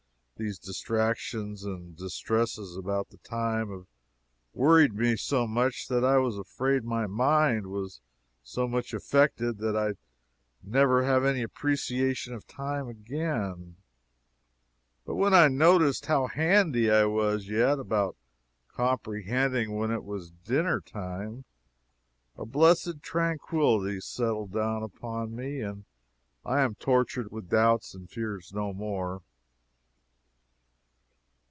[0.43, 3.85] These distractions and distresses about the time have
[4.55, 8.01] worried me so much that I was afraid my mind was
[8.41, 9.93] so much affected that I
[10.63, 13.75] never would have any appreciation of time again;
[15.05, 18.17] but when I noticed how handy I was yet about
[18.67, 21.45] comprehending when it was dinner time,
[22.35, 25.85] a blessed tranquillity settled down upon me, and
[26.43, 29.21] I am tortured with doubts and fears no more.